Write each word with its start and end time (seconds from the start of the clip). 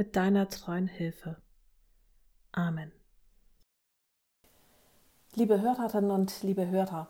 mit 0.00 0.16
deiner 0.16 0.48
treuen 0.48 0.86
Hilfe. 0.86 1.36
Amen. 2.52 2.90
Liebe 5.34 5.60
Hörerinnen 5.60 6.10
und 6.10 6.42
liebe 6.42 6.66
Hörer, 6.68 7.06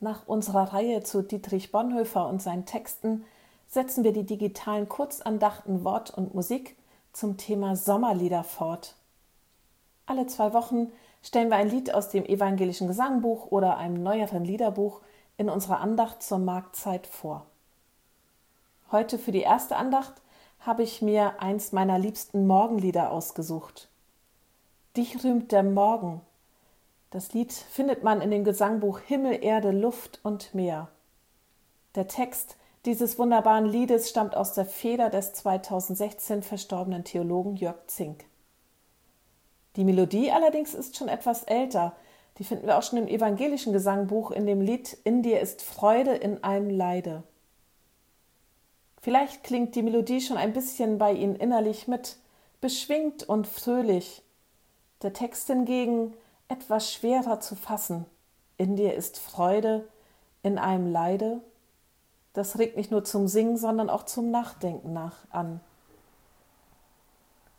nach 0.00 0.26
unserer 0.26 0.72
Reihe 0.72 1.04
zu 1.04 1.22
Dietrich 1.22 1.70
Bonhoeffer 1.70 2.26
und 2.26 2.42
seinen 2.42 2.66
Texten 2.66 3.24
setzen 3.68 4.02
wir 4.02 4.12
die 4.12 4.26
digitalen 4.26 4.88
Kurzandachten 4.88 5.84
Wort 5.84 6.10
und 6.10 6.34
Musik 6.34 6.76
zum 7.12 7.36
Thema 7.36 7.76
Sommerlieder 7.76 8.42
fort. 8.42 8.96
Alle 10.04 10.26
zwei 10.26 10.52
Wochen 10.54 10.90
stellen 11.22 11.50
wir 11.50 11.56
ein 11.56 11.70
Lied 11.70 11.94
aus 11.94 12.08
dem 12.08 12.24
evangelischen 12.24 12.88
Gesangbuch 12.88 13.52
oder 13.52 13.76
einem 13.76 14.02
neueren 14.02 14.44
Liederbuch 14.44 15.02
in 15.36 15.48
unserer 15.48 15.78
Andacht 15.78 16.20
zur 16.24 16.40
Marktzeit 16.40 17.06
vor. 17.06 17.46
Heute 18.90 19.20
für 19.20 19.30
die 19.30 19.42
erste 19.42 19.76
Andacht 19.76 20.21
habe 20.64 20.82
ich 20.82 21.02
mir 21.02 21.40
eins 21.40 21.72
meiner 21.72 21.98
liebsten 21.98 22.46
Morgenlieder 22.46 23.10
ausgesucht. 23.10 23.88
Dich 24.96 25.24
rühmt 25.24 25.50
der 25.50 25.62
Morgen. 25.62 26.20
Das 27.10 27.32
Lied 27.32 27.52
findet 27.52 28.04
man 28.04 28.20
in 28.20 28.30
dem 28.30 28.44
Gesangbuch 28.44 29.00
Himmel, 29.00 29.42
Erde, 29.42 29.70
Luft 29.70 30.20
und 30.22 30.54
Meer. 30.54 30.88
Der 31.94 32.06
Text 32.06 32.56
dieses 32.84 33.18
wunderbaren 33.18 33.66
Liedes 33.66 34.08
stammt 34.08 34.36
aus 34.36 34.54
der 34.54 34.66
Feder 34.66 35.10
des 35.10 35.32
2016 35.34 36.42
verstorbenen 36.42 37.04
Theologen 37.04 37.56
Jörg 37.56 37.86
Zink. 37.86 38.24
Die 39.76 39.84
Melodie 39.84 40.32
allerdings 40.32 40.74
ist 40.74 40.96
schon 40.96 41.08
etwas 41.08 41.44
älter. 41.44 41.94
Die 42.38 42.44
finden 42.44 42.66
wir 42.66 42.78
auch 42.78 42.82
schon 42.82 42.98
im 42.98 43.08
evangelischen 43.08 43.72
Gesangbuch 43.72 44.30
in 44.30 44.46
dem 44.46 44.60
Lied 44.60 44.96
In 45.04 45.22
dir 45.22 45.40
ist 45.40 45.62
Freude 45.62 46.12
in 46.12 46.42
allem 46.42 46.70
Leide. 46.70 47.22
Vielleicht 49.02 49.42
klingt 49.42 49.74
die 49.74 49.82
Melodie 49.82 50.20
schon 50.20 50.36
ein 50.36 50.52
bisschen 50.52 50.96
bei 50.96 51.12
Ihnen 51.12 51.34
innerlich 51.34 51.88
mit, 51.88 52.18
beschwingt 52.60 53.28
und 53.28 53.48
fröhlich. 53.48 54.22
Der 55.02 55.12
Text 55.12 55.48
hingegen 55.48 56.14
etwas 56.46 56.92
schwerer 56.92 57.40
zu 57.40 57.56
fassen. 57.56 58.06
In 58.58 58.76
dir 58.76 58.94
ist 58.94 59.18
Freude, 59.18 59.88
in 60.44 60.56
einem 60.56 60.90
Leide. 60.90 61.40
Das 62.32 62.58
regt 62.58 62.76
nicht 62.76 62.92
nur 62.92 63.02
zum 63.02 63.26
Singen, 63.26 63.56
sondern 63.56 63.90
auch 63.90 64.04
zum 64.04 64.30
Nachdenken 64.30 64.92
nach 64.92 65.16
an. 65.30 65.60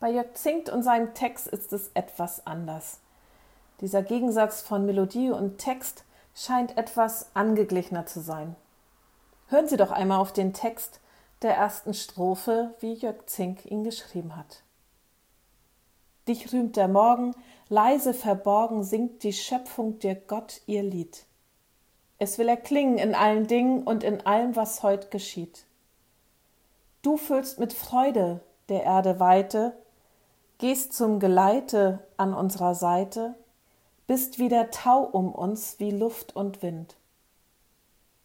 Bei 0.00 0.10
Jörg 0.10 0.32
Zinkt 0.32 0.70
und 0.70 0.82
seinem 0.82 1.12
Text 1.12 1.46
ist 1.46 1.74
es 1.74 1.90
etwas 1.92 2.46
anders. 2.46 3.00
Dieser 3.82 4.02
Gegensatz 4.02 4.62
von 4.62 4.86
Melodie 4.86 5.30
und 5.30 5.58
Text 5.58 6.04
scheint 6.34 6.78
etwas 6.78 7.26
angeglichener 7.34 8.06
zu 8.06 8.20
sein. 8.20 8.56
Hören 9.48 9.68
Sie 9.68 9.76
doch 9.76 9.90
einmal 9.90 10.20
auf 10.20 10.32
den 10.32 10.54
Text, 10.54 11.00
der 11.44 11.54
ersten 11.54 11.94
Strophe, 11.94 12.74
wie 12.80 12.94
Jörg 12.94 13.26
Zink 13.26 13.64
ihn 13.66 13.84
geschrieben 13.84 14.34
hat. 14.34 14.62
Dich 16.26 16.52
rühmt 16.52 16.76
der 16.76 16.88
Morgen, 16.88 17.34
leise 17.68 18.14
verborgen 18.14 18.82
singt 18.82 19.22
die 19.22 19.34
Schöpfung 19.34 19.98
dir 19.98 20.14
Gott 20.14 20.62
ihr 20.66 20.82
Lied. 20.82 21.26
Es 22.18 22.38
will 22.38 22.48
erklingen 22.48 22.96
in 22.96 23.14
allen 23.14 23.46
Dingen 23.46 23.82
und 23.82 24.02
in 24.02 24.24
allem, 24.24 24.56
was 24.56 24.82
heut 24.82 25.10
geschieht. 25.10 25.66
Du 27.02 27.18
füllst 27.18 27.58
mit 27.58 27.74
Freude 27.74 28.40
der 28.70 28.84
Erde 28.84 29.20
Weite, 29.20 29.76
gehst 30.56 30.94
zum 30.94 31.20
Geleite 31.20 32.06
an 32.16 32.32
unserer 32.32 32.74
Seite, 32.74 33.34
bist 34.06 34.38
wie 34.38 34.48
der 34.48 34.70
Tau 34.70 35.02
um 35.02 35.30
uns, 35.34 35.78
wie 35.78 35.90
Luft 35.90 36.34
und 36.34 36.62
Wind. 36.62 36.96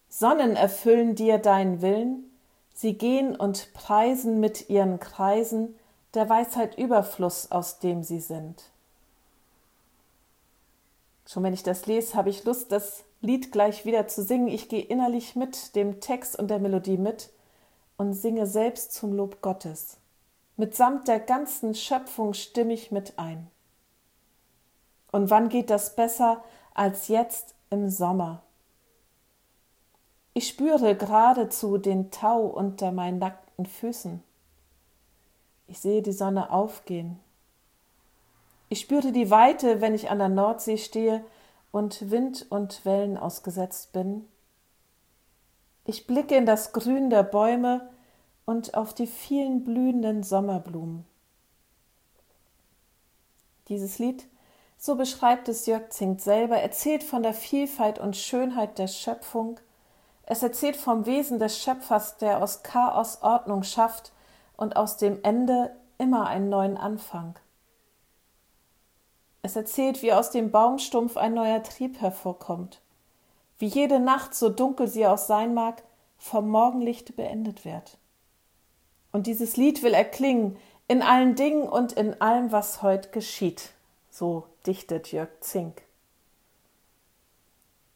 Sonnen 0.07 0.55
erfüllen 0.55 1.15
dir 1.15 1.37
deinen 1.37 1.81
Willen, 1.81 2.28
Sie 2.81 2.93
gehen 2.93 3.35
und 3.35 3.73
preisen 3.73 4.39
mit 4.39 4.69
ihren 4.69 5.01
Kreisen 5.01 5.75
der 6.13 6.29
Weisheit 6.29 6.77
Überfluss, 6.77 7.51
aus 7.51 7.79
dem 7.79 8.03
sie 8.03 8.21
sind. 8.21 8.71
Schon 11.27 11.43
wenn 11.43 11.53
ich 11.53 11.63
das 11.63 11.87
lese, 11.87 12.13
habe 12.15 12.29
ich 12.29 12.45
Lust, 12.45 12.71
das 12.71 13.03
Lied 13.19 13.51
gleich 13.51 13.83
wieder 13.83 14.07
zu 14.07 14.23
singen. 14.23 14.47
Ich 14.47 14.69
gehe 14.69 14.81
innerlich 14.81 15.35
mit 15.35 15.75
dem 15.75 15.99
Text 15.99 16.39
und 16.39 16.47
der 16.47 16.59
Melodie 16.59 16.97
mit 16.97 17.31
und 17.97 18.13
singe 18.13 18.47
selbst 18.47 18.93
zum 18.93 19.11
Lob 19.11 19.41
Gottes. 19.41 19.97
Mitsamt 20.55 21.09
der 21.09 21.19
ganzen 21.19 21.75
Schöpfung 21.75 22.33
stimme 22.33 22.71
ich 22.71 22.91
mit 22.91 23.19
ein. 23.19 23.47
Und 25.11 25.29
wann 25.29 25.49
geht 25.49 25.69
das 25.69 25.97
besser 25.97 26.45
als 26.73 27.09
jetzt 27.09 27.55
im 27.71 27.89
Sommer? 27.89 28.41
Ich 30.39 30.47
spüre 30.47 30.95
geradezu 30.95 31.77
den 31.77 32.11
Tau 32.11 32.45
unter 32.45 32.93
meinen 32.93 33.19
nackten 33.19 33.65
Füßen. 33.65 34.23
Ich 35.67 35.79
sehe 35.79 36.01
die 36.01 36.13
Sonne 36.13 36.49
aufgehen. 36.49 37.19
Ich 38.69 38.79
spüre 38.79 39.11
die 39.11 39.29
Weite, 39.31 39.81
wenn 39.81 39.93
ich 39.93 40.09
an 40.09 40.19
der 40.19 40.29
Nordsee 40.29 40.77
stehe 40.77 41.25
und 41.73 42.09
Wind 42.09 42.45
und 42.49 42.85
Wellen 42.85 43.17
ausgesetzt 43.17 43.91
bin. 43.91 44.29
Ich 45.83 46.07
blicke 46.07 46.37
in 46.37 46.45
das 46.45 46.71
Grün 46.71 47.09
der 47.09 47.23
Bäume 47.23 47.89
und 48.45 48.75
auf 48.75 48.93
die 48.93 49.07
vielen 49.07 49.65
blühenden 49.65 50.23
Sommerblumen. 50.23 51.05
Dieses 53.67 53.99
Lied, 53.99 54.25
so 54.77 54.95
beschreibt 54.95 55.49
es 55.49 55.65
Jörg 55.65 55.89
Zink 55.89 56.21
selber, 56.21 56.55
erzählt 56.55 57.03
von 57.03 57.23
der 57.23 57.33
Vielfalt 57.33 57.99
und 57.99 58.15
Schönheit 58.15 58.79
der 58.79 58.87
Schöpfung, 58.87 59.59
es 60.29 60.43
erzählt 60.43 60.77
vom 60.77 61.07
Wesen 61.07 61.39
des 61.39 61.61
Schöpfers, 61.61 62.17
der 62.17 62.41
aus 62.41 62.61
Chaos 62.61 63.23
Ordnung 63.23 63.63
schafft 63.63 64.13
und 64.55 64.75
aus 64.75 64.95
dem 64.95 65.23
Ende 65.23 65.75
immer 65.97 66.27
einen 66.27 66.49
neuen 66.49 66.77
Anfang. 66.77 67.35
Es 69.41 69.55
erzählt, 69.55 70.03
wie 70.03 70.13
aus 70.13 70.29
dem 70.29 70.51
Baumstumpf 70.51 71.17
ein 71.17 71.33
neuer 71.33 71.63
Trieb 71.63 71.99
hervorkommt, 71.99 72.79
wie 73.57 73.65
jede 73.65 73.99
Nacht, 73.99 74.35
so 74.35 74.49
dunkel 74.49 74.87
sie 74.87 75.07
auch 75.07 75.17
sein 75.17 75.55
mag, 75.55 75.81
vom 76.19 76.47
Morgenlicht 76.47 77.15
beendet 77.15 77.65
wird. 77.65 77.97
Und 79.11 79.25
dieses 79.25 79.57
Lied 79.57 79.81
will 79.81 79.95
erklingen 79.95 80.57
in 80.87 81.01
allen 81.01 81.33
Dingen 81.33 81.67
und 81.67 81.93
in 81.93 82.21
allem, 82.21 82.51
was 82.51 82.83
heut 82.83 83.11
geschieht, 83.11 83.71
so 84.11 84.45
dichtet 84.67 85.11
Jörg 85.11 85.29
Zink. 85.39 85.81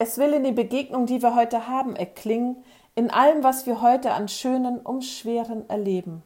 Es 0.03 0.18
will 0.18 0.34
in 0.34 0.44
die 0.44 0.52
Begegnung, 0.52 1.06
die 1.06 1.22
wir 1.22 1.34
heute 1.34 1.69
haben, 1.69 1.96
erklingen, 1.96 2.62
in 2.94 3.09
allem, 3.09 3.41
was 3.41 3.66
wir 3.66 3.80
heute 3.80 4.12
an 4.12 4.28
Schönen 4.28 4.81
umschweren 4.81 5.69
erleben. 5.69 6.24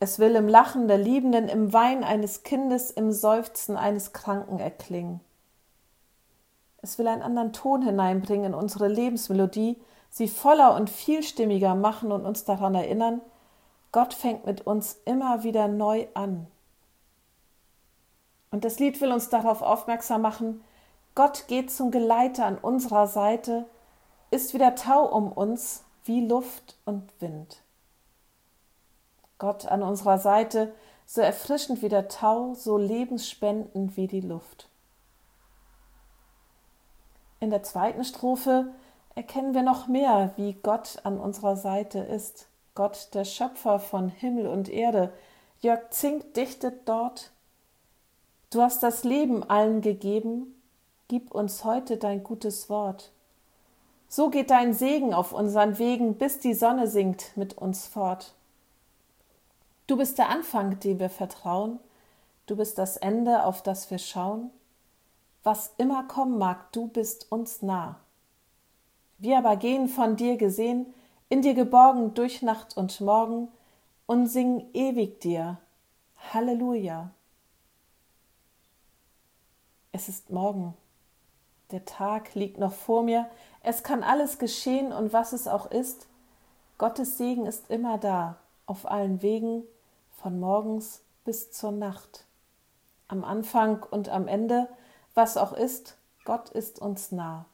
Es 0.00 0.18
will 0.18 0.34
im 0.34 0.48
Lachen 0.48 0.88
der 0.88 0.98
Liebenden, 0.98 1.48
im 1.48 1.72
Wein 1.72 2.02
eines 2.02 2.42
Kindes, 2.42 2.90
im 2.90 3.12
Seufzen 3.12 3.76
eines 3.76 4.12
Kranken 4.12 4.58
erklingen. 4.58 5.20
Es 6.78 6.98
will 6.98 7.06
einen 7.06 7.22
anderen 7.22 7.52
Ton 7.52 7.82
hineinbringen 7.82 8.46
in 8.46 8.54
unsere 8.54 8.88
Lebensmelodie, 8.88 9.80
sie 10.10 10.26
voller 10.26 10.74
und 10.74 10.90
vielstimmiger 10.90 11.76
machen 11.76 12.10
und 12.10 12.26
uns 12.26 12.44
daran 12.44 12.74
erinnern, 12.74 13.20
Gott 13.92 14.12
fängt 14.12 14.44
mit 14.44 14.66
uns 14.66 14.98
immer 15.04 15.44
wieder 15.44 15.68
neu 15.68 16.08
an. 16.14 16.48
Und 18.50 18.64
das 18.64 18.80
Lied 18.80 19.00
will 19.00 19.12
uns 19.12 19.28
darauf 19.28 19.62
aufmerksam 19.62 20.22
machen, 20.22 20.64
Gott 21.14 21.46
geht 21.46 21.70
zum 21.70 21.90
Geleiter 21.90 22.46
an 22.46 22.56
unserer 22.56 23.06
Seite, 23.06 23.66
ist 24.30 24.54
wie 24.54 24.58
der 24.58 24.74
Tau 24.74 25.04
um 25.04 25.30
uns, 25.30 25.84
wie 26.04 26.26
Luft 26.26 26.78
und 26.84 27.10
Wind. 27.20 27.62
Gott 29.38 29.66
an 29.66 29.82
unserer 29.82 30.18
Seite, 30.18 30.74
so 31.04 31.20
erfrischend 31.20 31.82
wie 31.82 31.88
der 31.88 32.08
Tau, 32.08 32.54
so 32.54 32.78
lebensspendend 32.78 33.96
wie 33.96 34.06
die 34.06 34.20
Luft. 34.20 34.68
In 37.40 37.50
der 37.50 37.62
zweiten 37.62 38.04
Strophe 38.04 38.72
erkennen 39.14 39.52
wir 39.52 39.62
noch 39.62 39.88
mehr, 39.88 40.32
wie 40.36 40.54
Gott 40.54 41.00
an 41.02 41.18
unserer 41.18 41.56
Seite 41.56 41.98
ist. 41.98 42.46
Gott, 42.74 43.08
der 43.12 43.24
Schöpfer 43.24 43.78
von 43.80 44.08
Himmel 44.08 44.46
und 44.46 44.68
Erde. 44.68 45.12
Jörg 45.60 45.90
Zink 45.90 46.32
dichtet 46.34 46.88
dort: 46.88 47.32
Du 48.50 48.62
hast 48.62 48.82
das 48.82 49.04
Leben 49.04 49.42
allen 49.42 49.82
gegeben, 49.82 50.61
gib 51.12 51.30
uns 51.30 51.62
heute 51.62 51.98
dein 51.98 52.24
gutes 52.24 52.70
Wort. 52.70 53.12
So 54.08 54.30
geht 54.30 54.48
dein 54.48 54.72
Segen 54.72 55.12
auf 55.12 55.34
unseren 55.34 55.78
Wegen, 55.78 56.14
bis 56.14 56.38
die 56.38 56.54
Sonne 56.54 56.88
sinkt 56.88 57.36
mit 57.36 57.52
uns 57.58 57.86
fort. 57.86 58.32
Du 59.86 59.98
bist 59.98 60.16
der 60.16 60.30
Anfang, 60.30 60.80
dem 60.80 60.98
wir 61.00 61.10
vertrauen, 61.10 61.78
du 62.46 62.56
bist 62.56 62.78
das 62.78 62.96
Ende, 62.96 63.44
auf 63.44 63.62
das 63.62 63.90
wir 63.90 63.98
schauen. 63.98 64.48
Was 65.42 65.74
immer 65.76 66.04
kommen 66.04 66.38
mag, 66.38 66.72
du 66.72 66.86
bist 66.86 67.30
uns 67.30 67.60
nah. 67.60 68.00
Wir 69.18 69.36
aber 69.36 69.56
gehen 69.56 69.88
von 69.88 70.16
dir 70.16 70.38
gesehen, 70.38 70.94
in 71.28 71.42
dir 71.42 71.52
geborgen 71.52 72.14
durch 72.14 72.40
Nacht 72.40 72.74
und 72.74 73.02
Morgen 73.02 73.48
und 74.06 74.28
singen 74.28 74.64
ewig 74.72 75.20
dir. 75.20 75.58
Halleluja. 76.32 77.10
Es 79.92 80.08
ist 80.08 80.30
morgen. 80.30 80.74
Der 81.72 81.86
Tag 81.86 82.34
liegt 82.34 82.58
noch 82.58 82.74
vor 82.74 83.02
mir. 83.02 83.28
Es 83.62 83.82
kann 83.82 84.02
alles 84.02 84.38
geschehen 84.38 84.92
und 84.92 85.12
was 85.14 85.32
es 85.32 85.48
auch 85.48 85.70
ist. 85.70 86.06
Gottes 86.76 87.16
Segen 87.16 87.46
ist 87.46 87.70
immer 87.70 87.96
da, 87.96 88.36
auf 88.66 88.90
allen 88.90 89.22
Wegen, 89.22 89.64
von 90.16 90.38
morgens 90.38 91.02
bis 91.24 91.50
zur 91.50 91.72
Nacht. 91.72 92.26
Am 93.08 93.24
Anfang 93.24 93.82
und 93.90 94.10
am 94.10 94.28
Ende, 94.28 94.68
was 95.14 95.36
auch 95.36 95.52
ist, 95.52 95.96
Gott 96.24 96.50
ist 96.50 96.78
uns 96.78 97.10
nah. 97.10 97.46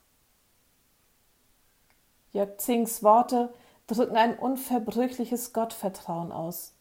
Jörg 2.33 2.59
Zings 2.59 3.03
Worte 3.03 3.55
drücken 3.87 4.17
ein 4.17 4.39
unverbrüchliches 4.39 5.53
Gottvertrauen 5.53 6.33
aus. 6.33 6.75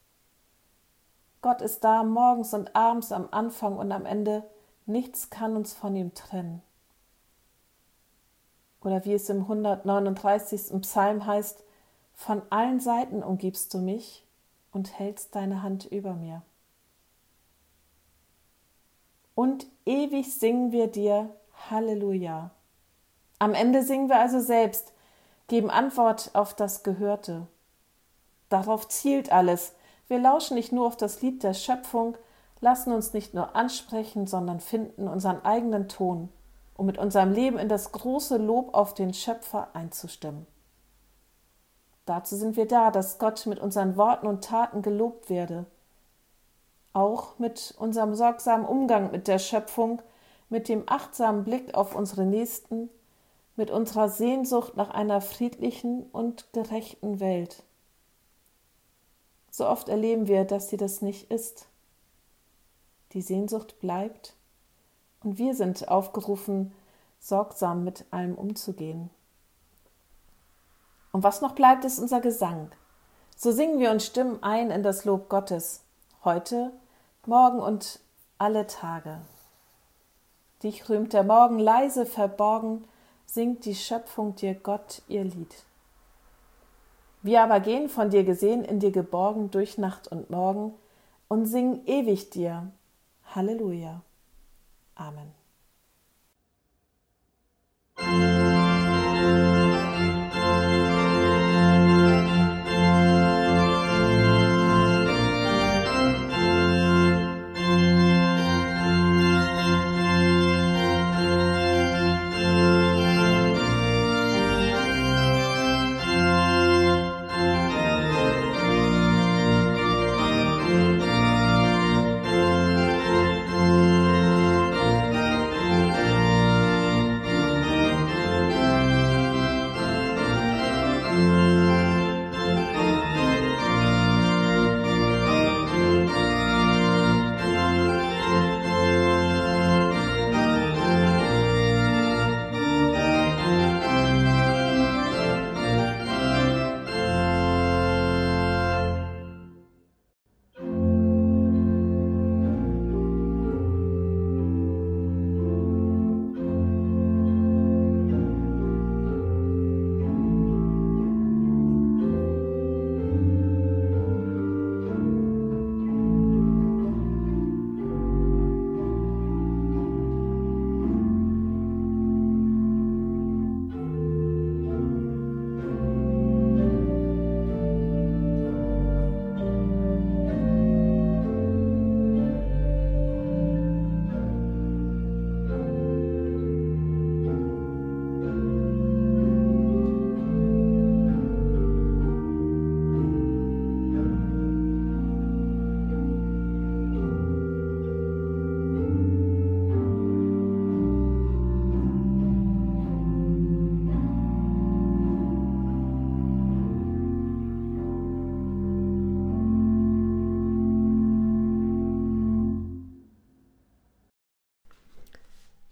Gott 1.42 1.62
ist 1.62 1.84
da 1.84 2.04
morgens 2.04 2.54
und 2.54 2.76
abends 2.76 3.12
am 3.12 3.30
Anfang 3.32 3.78
und 3.78 3.92
am 3.92 4.06
Ende, 4.06 4.44
nichts 4.86 5.30
kann 5.30 5.56
uns 5.56 5.74
von 5.74 5.96
ihm 5.96 6.14
trennen. 6.14 6.62
Oder 8.88 9.04
wie 9.04 9.16
es 9.16 9.28
im 9.28 9.42
139. 9.42 10.80
Psalm 10.80 11.26
heißt, 11.26 11.62
von 12.14 12.42
allen 12.50 12.80
Seiten 12.80 13.22
umgibst 13.22 13.74
du 13.74 13.80
mich 13.80 14.24
und 14.72 14.98
hältst 14.98 15.36
deine 15.36 15.62
Hand 15.62 15.84
über 15.84 16.14
mir. 16.14 16.42
Und 19.36 19.68
ewig 19.86 20.34
singen 20.34 20.72
wir 20.72 20.88
dir 20.88 21.36
Halleluja. 21.70 22.52
Am 23.40 23.54
Ende 23.54 23.84
singen 23.84 24.08
wir 24.08 24.20
also 24.22 24.40
selbst, 24.40 24.94
geben 25.50 25.70
Antwort 25.70 26.30
auf 26.32 26.54
das 26.54 26.84
Gehörte. 26.84 27.46
Darauf 28.48 28.88
zielt 28.88 29.34
alles. 29.34 29.76
Wir 30.08 30.20
lauschen 30.20 30.56
nicht 30.56 30.72
nur 30.72 30.88
auf 30.88 30.96
das 30.96 31.22
Lied 31.22 31.44
der 31.44 31.54
Schöpfung, 31.54 32.18
lassen 32.62 32.94
uns 32.94 33.12
nicht 33.12 33.34
nur 33.34 33.54
ansprechen, 33.54 34.28
sondern 34.28 34.62
finden 34.62 35.10
unseren 35.10 35.44
eigenen 35.44 35.90
Ton, 35.90 36.30
um 36.78 36.86
mit 36.86 36.98
unserem 36.98 37.34
Leben 37.34 37.58
in 37.58 37.68
das 37.68 37.92
große 37.92 38.38
Lob 38.38 38.74
auf 38.74 38.94
den 38.94 39.14
Schöpfer 39.14 39.70
einzustimmen. 39.74 40.46
Dazu 42.06 42.38
sind 42.38 42.56
wir 42.56 42.68
da, 42.68 42.92
dass 42.92 43.18
Gott 43.18 43.46
mit 43.48 43.60
unseren 43.60 43.98
Worten 43.98 44.28
und 44.28 44.44
Taten 44.44 44.82
gelobt 44.82 45.30
werde. 45.30 45.66
Auch 46.94 47.38
mit 47.38 47.76
unserem 47.78 48.16
sorgsamen 48.16 48.66
Umgang 48.66 49.12
mit 49.12 49.28
der 49.28 49.40
Schöpfung, 49.40 50.02
mit 50.50 50.70
dem 50.70 50.84
achtsamen 50.88 51.44
Blick 51.44 51.74
auf 51.76 51.96
unsere 51.96 52.26
Nächsten, 52.26 52.90
mit 53.58 53.72
unserer 53.72 54.08
Sehnsucht 54.08 54.78
nach 54.78 54.92
einer 54.92 55.20
friedlichen 55.20 56.04
und 56.04 56.54
gerechten 56.54 57.20
Welt. 57.20 57.64
So 59.50 59.68
oft 59.68 59.90
erleben 59.90 60.28
wir, 60.28 60.46
dass 60.46 60.70
sie 60.70 60.78
das 60.78 61.02
nicht 61.02 61.32
ist. 61.32 61.68
Die 63.14 63.22
Sehnsucht 63.22 63.80
bleibt 63.80 64.36
und 65.28 65.38
wir 65.38 65.56
sind 65.56 65.90
aufgerufen, 65.90 66.72
sorgsam 67.20 67.84
mit 67.84 68.06
allem 68.12 68.36
umzugehen. 68.36 69.10
Und 71.12 71.22
was 71.22 71.42
noch 71.42 71.52
bleibt, 71.52 71.84
ist 71.84 72.00
unser 72.00 72.22
Gesang. 72.22 72.72
So 73.36 73.52
singen 73.52 73.78
wir 73.78 73.92
und 73.92 74.02
stimmen 74.02 74.42
ein 74.42 74.72
in 74.72 74.84
das 74.84 75.04
Lob 75.04 75.28
Gottes, 75.28 75.84
heute, 76.24 76.72
morgen 77.26 77.60
und 77.60 78.00
alle 78.38 78.68
Tage. 78.68 79.20
Dich 80.64 80.88
rühmt 80.88 81.12
der 81.12 81.24
Morgen 81.24 81.60
leise 81.60 82.06
verborgen, 82.06 82.86
singt 83.26 83.66
die 83.66 83.76
Schöpfung 83.76 84.34
dir 84.36 84.54
Gott 84.54 85.02
ihr 85.10 85.26
Lied. 85.26 85.66
Wir 87.22 87.44
aber 87.44 87.60
gehen 87.60 87.90
von 87.90 88.12
dir 88.12 88.24
gesehen, 88.24 88.64
in 88.64 88.80
dir 88.80 88.92
geborgen 88.92 89.52
durch 89.52 89.78
Nacht 89.78 90.08
und 90.08 90.30
Morgen 90.30 90.74
und 91.28 91.48
singen 91.48 91.86
ewig 91.86 92.30
dir. 92.30 92.72
Halleluja. 93.36 94.04
Amen. 95.00 95.37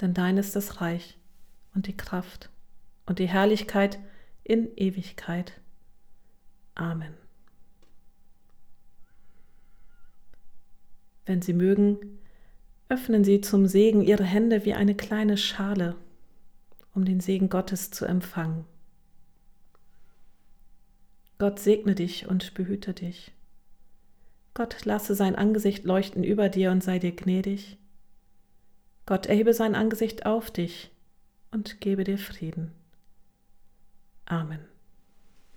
denn 0.00 0.14
dein 0.14 0.36
ist 0.36 0.54
das 0.56 0.80
Reich 0.80 1.18
und 1.74 1.86
die 1.86 1.96
Kraft 1.96 2.50
und 3.06 3.18
die 3.18 3.28
Herrlichkeit 3.28 3.98
in 4.44 4.74
Ewigkeit. 4.76 5.60
Amen. 6.74 7.14
Wenn 11.26 11.42
Sie 11.42 11.52
mögen, 11.52 11.98
öffnen 12.88 13.24
Sie 13.24 13.40
zum 13.40 13.66
Segen 13.66 14.02
Ihre 14.02 14.24
Hände 14.24 14.64
wie 14.64 14.74
eine 14.74 14.94
kleine 14.94 15.36
Schale, 15.36 15.96
um 16.94 17.04
den 17.04 17.20
Segen 17.20 17.50
Gottes 17.50 17.90
zu 17.90 18.06
empfangen. 18.06 18.64
Gott 21.38 21.60
segne 21.60 21.94
dich 21.94 22.26
und 22.26 22.54
behüte 22.54 22.94
dich. 22.94 23.32
Gott 24.54 24.84
lasse 24.84 25.14
sein 25.14 25.36
Angesicht 25.36 25.84
leuchten 25.84 26.24
über 26.24 26.48
dir 26.48 26.72
und 26.72 26.82
sei 26.82 26.98
dir 26.98 27.14
gnädig. 27.14 27.78
Gott 29.08 29.24
erhebe 29.24 29.54
sein 29.54 29.74
Angesicht 29.74 30.26
auf 30.26 30.50
dich 30.50 30.90
und 31.50 31.80
gebe 31.80 32.04
dir 32.04 32.18
Frieden. 32.18 32.72
Amen. 34.26 34.60